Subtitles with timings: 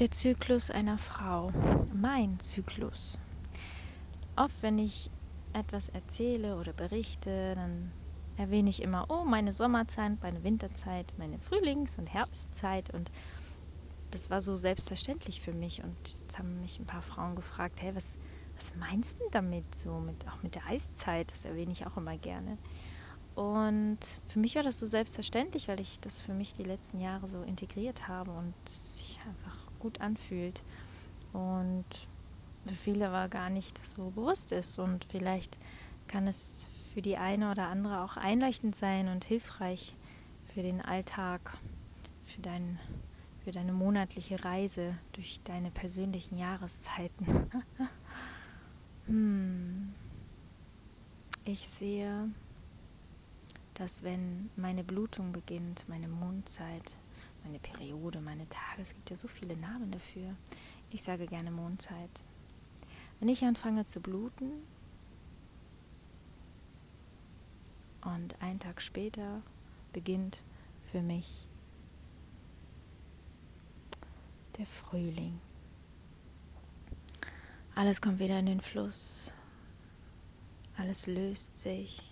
[0.00, 1.52] Der Zyklus einer Frau.
[1.92, 3.18] Mein Zyklus.
[4.34, 5.10] Oft, wenn ich
[5.52, 7.92] etwas erzähle oder berichte, dann
[8.38, 12.94] erwähne ich immer, oh, meine Sommerzeit, meine Winterzeit, meine Frühlings- und Herbstzeit.
[12.94, 13.10] Und
[14.10, 15.84] das war so selbstverständlich für mich.
[15.84, 18.16] Und jetzt haben mich ein paar Frauen gefragt, hey, was,
[18.56, 21.30] was meinst du damit so, mit, auch mit der Eiszeit?
[21.30, 22.56] Das erwähne ich auch immer gerne.
[23.34, 27.28] Und für mich war das so selbstverständlich, weil ich das für mich die letzten Jahre
[27.28, 30.62] so integriert habe und es sich einfach gut anfühlt.
[31.32, 31.84] Und
[32.66, 34.78] für viele aber gar nicht so bewusst ist.
[34.78, 35.58] Und vielleicht
[36.06, 39.94] kann es für die eine oder andere auch einleuchtend sein und hilfreich
[40.44, 41.56] für den Alltag,
[42.24, 42.78] für, dein,
[43.44, 47.26] für deine monatliche Reise durch deine persönlichen Jahreszeiten.
[49.06, 49.94] hm.
[51.44, 52.28] Ich sehe
[53.80, 56.98] dass wenn meine Blutung beginnt, meine Mondzeit,
[57.44, 60.34] meine Periode, meine Tage, es gibt ja so viele Namen dafür.
[60.90, 62.22] Ich sage gerne Mondzeit.
[63.18, 64.50] Wenn ich anfange zu bluten
[68.02, 69.42] und einen Tag später
[69.92, 70.42] beginnt
[70.90, 71.46] für mich
[74.56, 75.40] der Frühling.
[77.74, 79.32] Alles kommt wieder in den Fluss,
[80.76, 82.09] alles löst sich,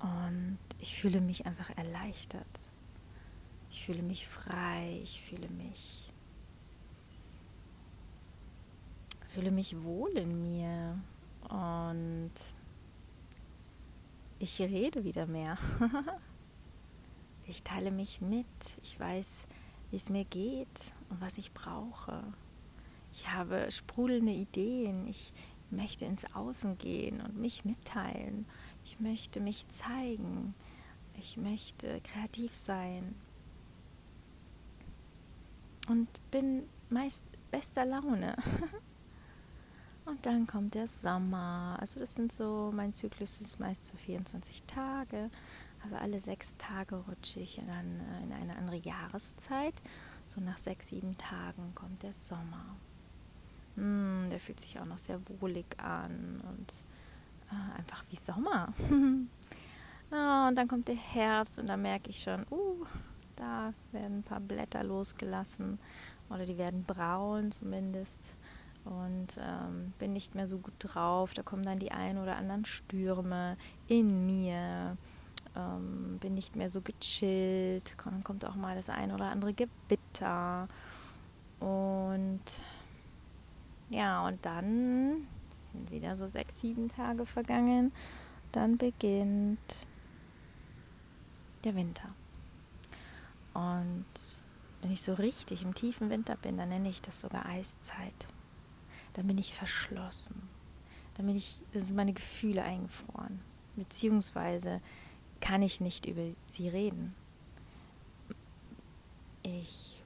[0.00, 2.46] und ich fühle mich einfach erleichtert.
[3.70, 6.12] Ich fühle mich frei, ich fühle mich
[9.36, 10.98] fühle mich wohl in mir
[11.50, 12.32] und
[14.38, 15.58] ich rede wieder mehr.
[17.46, 18.46] ich teile mich mit.
[18.82, 19.46] Ich weiß,
[19.90, 22.22] wie es mir geht und was ich brauche.
[23.12, 25.06] Ich habe sprudelnde Ideen.
[25.06, 25.34] Ich
[25.68, 28.46] möchte ins Außen gehen und mich mitteilen
[28.86, 30.54] ich möchte mich zeigen.
[31.18, 33.16] Ich möchte kreativ sein.
[35.88, 38.36] Und bin meist bester Laune.
[40.04, 41.76] Und dann kommt der Sommer.
[41.80, 45.30] Also das sind so, mein Zyklus ist meist so 24 Tage.
[45.82, 49.74] Also alle sechs Tage rutsche ich dann in eine andere Jahreszeit.
[50.28, 52.64] So nach sechs, sieben Tagen kommt der Sommer.
[53.74, 56.84] Mm, der fühlt sich auch noch sehr wohlig an und
[57.50, 58.72] äh, einfach wie Sommer.
[60.10, 62.84] ah, und dann kommt der Herbst und da merke ich schon, uh,
[63.36, 65.78] da werden ein paar Blätter losgelassen
[66.30, 68.36] oder die werden braun zumindest
[68.86, 71.34] und ähm, bin nicht mehr so gut drauf.
[71.34, 73.56] Da kommen dann die ein oder anderen Stürme
[73.88, 74.96] in mir.
[75.56, 77.96] Ähm, bin nicht mehr so gechillt.
[78.04, 80.68] Dann kommt auch mal das ein oder andere Gewitter.
[81.58, 82.40] Und
[83.90, 85.26] ja, und dann
[85.66, 87.92] sind wieder so sechs, sieben Tage vergangen.
[88.52, 89.58] Dann beginnt
[91.64, 92.14] der Winter.
[93.54, 94.04] Und
[94.82, 98.28] wenn ich so richtig im tiefen Winter bin, dann nenne ich das sogar Eiszeit.
[99.14, 100.48] Dann bin ich verschlossen.
[101.14, 103.40] Dann bin ich, sind meine Gefühle eingefroren.
[103.74, 104.80] Beziehungsweise
[105.40, 107.14] kann ich nicht über sie reden.
[109.42, 110.02] Ich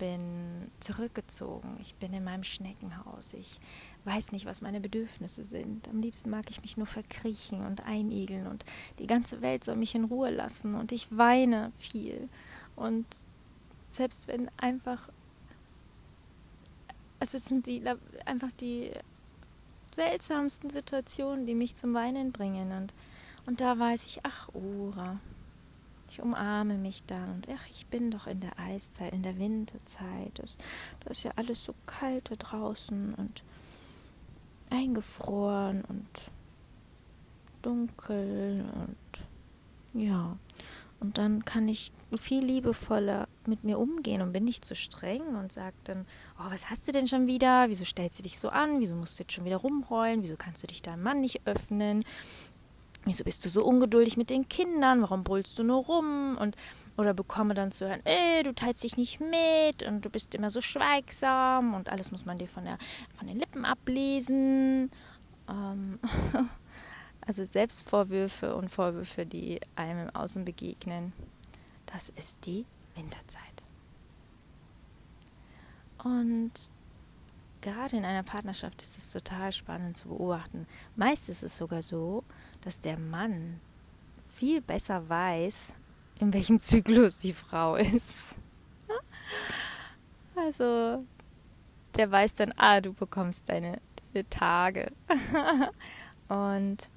[0.00, 3.60] bin zurückgezogen, ich bin in meinem Schneckenhaus, ich
[4.04, 5.86] weiß nicht, was meine Bedürfnisse sind.
[5.88, 8.64] Am liebsten mag ich mich nur verkriechen und einigeln und
[8.98, 12.28] die ganze Welt soll mich in Ruhe lassen und ich weine viel.
[12.74, 13.06] Und
[13.90, 15.10] selbst wenn einfach,
[17.20, 17.84] also es sind die
[18.24, 18.90] einfach die
[19.92, 22.94] seltsamsten Situationen, die mich zum Weinen bringen und
[23.46, 25.18] und da weiß ich, ach Ura,
[26.10, 30.32] ich umarme mich dann und ach, ich bin doch in der Eiszeit, in der Winterzeit.
[30.34, 30.56] Das,
[31.04, 33.44] das ist ja alles so kalt da draußen und
[34.70, 36.08] eingefroren und
[37.62, 40.36] dunkel und ja.
[40.98, 45.50] Und dann kann ich viel liebevoller mit mir umgehen und bin nicht zu streng und
[45.50, 46.06] sage dann,
[46.38, 47.70] oh, was hast du denn schon wieder?
[47.70, 48.80] Wieso stellst du dich so an?
[48.80, 50.22] Wieso musst du jetzt schon wieder rumheulen?
[50.22, 52.04] Wieso kannst du dich deinem Mann nicht öffnen?
[53.04, 55.00] Wieso bist du so ungeduldig mit den Kindern?
[55.00, 56.36] Warum brüllst du nur rum?
[56.38, 56.56] Und
[56.98, 60.50] oder bekomme dann zu hören, ey, du teilst dich nicht mit und du bist immer
[60.50, 62.76] so schweigsam und alles muss man dir von, der,
[63.12, 64.90] von den Lippen ablesen.
[65.48, 65.98] Ähm,
[67.26, 71.14] also Selbstvorwürfe und Vorwürfe, die einem im Außen begegnen,
[71.86, 73.40] das ist die Winterzeit.
[76.04, 76.52] Und
[77.60, 80.66] gerade in einer Partnerschaft ist es total spannend zu beobachten.
[80.96, 82.24] Meist ist es sogar so,
[82.60, 83.60] dass der Mann
[84.28, 85.74] viel besser weiß,
[86.20, 88.36] in welchem Zyklus die Frau ist.
[90.36, 91.04] Also,
[91.96, 93.80] der weiß dann, ah, du bekommst deine,
[94.12, 94.92] deine Tage.
[96.28, 96.90] Und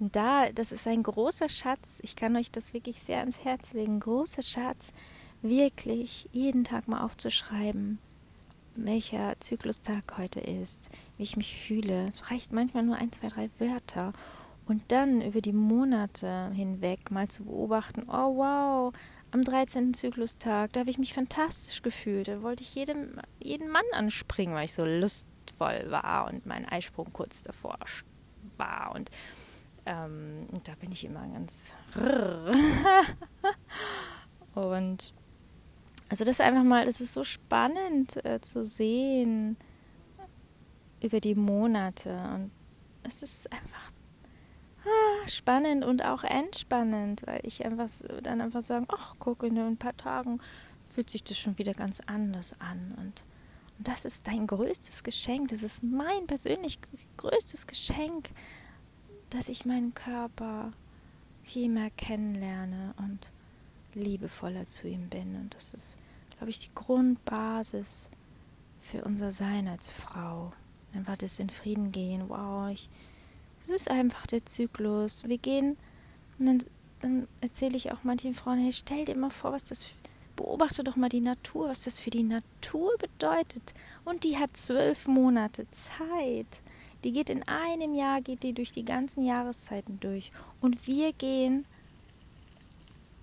[0.00, 2.00] da, das ist ein großer Schatz.
[2.02, 4.00] Ich kann euch das wirklich sehr ans Herz legen.
[4.00, 4.92] Großer Schatz,
[5.42, 7.98] wirklich jeden Tag mal aufzuschreiben,
[8.88, 10.88] welcher Zyklustag heute ist,
[11.18, 12.06] wie ich mich fühle.
[12.06, 14.14] Es reicht manchmal nur ein, zwei, drei Wörter.
[14.64, 18.94] Und dann über die Monate hinweg mal zu beobachten, oh wow,
[19.30, 19.92] am 13.
[19.92, 22.28] Zyklustag, da habe ich mich fantastisch gefühlt.
[22.28, 27.12] Da wollte ich jedem, jeden Mann anspringen, weil ich so lustvoll war und mein Eisprung
[27.12, 27.78] kurz davor
[28.56, 28.94] war.
[28.94, 29.10] Und,
[29.84, 31.76] ähm, da bin ich immer ganz.
[34.54, 35.12] und
[36.08, 39.56] also das einfach mal, das ist so spannend äh, zu sehen
[41.02, 42.10] über die Monate.
[42.34, 42.50] Und
[43.02, 43.92] es ist einfach
[44.84, 47.88] ah, spannend und auch entspannend, weil ich einfach
[48.22, 50.40] dann einfach sagen, ach, guck, in ein paar Tagen
[50.88, 52.94] fühlt sich das schon wieder ganz anders an.
[52.96, 53.26] Und,
[53.76, 55.48] und das ist dein größtes Geschenk.
[55.48, 56.78] Das ist mein persönlich
[57.18, 58.30] größtes Geschenk,
[59.28, 60.72] dass ich meinen Körper
[61.42, 63.32] viel mehr kennenlerne und
[63.98, 65.36] liebevoller zu ihm bin.
[65.36, 65.98] Und das ist,
[66.36, 68.10] glaube ich, die Grundbasis
[68.80, 70.52] für unser Sein als Frau.
[70.94, 72.28] Einfach das in Frieden gehen.
[72.28, 72.88] Wow, ich,
[73.60, 75.24] das ist einfach der Zyklus.
[75.24, 75.76] Wir gehen,
[76.38, 76.58] und dann,
[77.00, 79.90] dann erzähle ich auch manchen Frauen, hey, stell dir mal vor, was das,
[80.36, 83.74] beobachte doch mal die Natur, was das für die Natur bedeutet.
[84.04, 86.62] Und die hat zwölf Monate Zeit.
[87.04, 90.32] Die geht in einem Jahr, geht die durch die ganzen Jahreszeiten durch.
[90.60, 91.64] Und wir gehen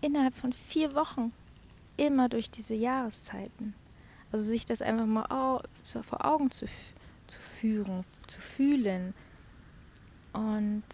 [0.00, 1.32] innerhalb von vier Wochen
[1.96, 3.74] immer durch diese Jahreszeiten.
[4.32, 5.62] Also sich das einfach mal
[6.02, 6.66] vor Augen zu,
[7.26, 9.14] zu führen, zu fühlen.
[10.32, 10.84] Und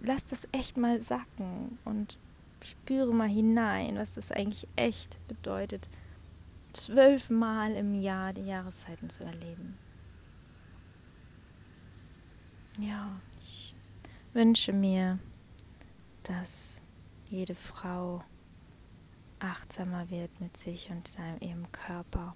[0.00, 2.18] lass das echt mal sacken und
[2.62, 5.88] spüre mal hinein, was das eigentlich echt bedeutet,
[6.72, 9.76] zwölfmal im Jahr die Jahreszeiten zu erleben.
[12.78, 13.74] Ja, ich
[14.32, 15.18] wünsche mir,
[16.24, 16.80] dass
[17.28, 18.24] jede Frau
[19.44, 22.34] achtsamer wird mit sich und seinem, ihrem Körper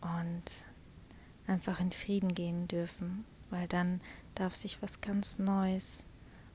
[0.00, 0.66] und
[1.46, 4.00] einfach in Frieden gehen dürfen, weil dann
[4.34, 6.06] darf sich was ganz Neues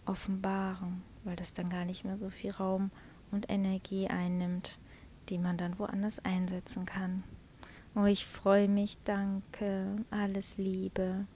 [0.05, 2.91] offenbaren, weil das dann gar nicht mehr so viel Raum
[3.31, 4.79] und Energie einnimmt,
[5.29, 7.23] die man dann woanders einsetzen kann.
[7.95, 11.27] Oh, ich freue mich, danke, alles Liebe.